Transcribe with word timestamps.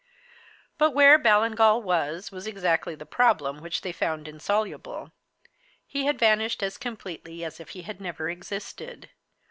But 0.79 0.95
where 0.95 1.19
Ballingall 1.19 1.83
was, 1.83 2.31
was 2.31 2.47
exactly 2.47 2.95
the 2.95 3.05
problem 3.05 3.61
which 3.61 3.81
they 3.81 3.91
found 3.91 4.27
insoluble. 4.27 5.11
He 5.85 6.05
had 6.05 6.17
vanished 6.17 6.63
as 6.63 6.79
completely 6.79 7.43
as 7.43 7.59
if 7.59 7.69
he 7.77 7.83
had 7.83 8.01
never 8.01 8.27
existed. 8.27 9.11